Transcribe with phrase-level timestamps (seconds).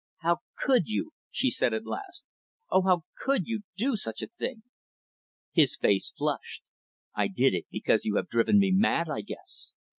[0.21, 2.25] "How could you?" she said at last.
[2.71, 4.63] "Oh, how could you do such a thing?"
[5.51, 6.63] His face flushed.
[7.13, 9.75] "I did it because you have driven me mad, I guess.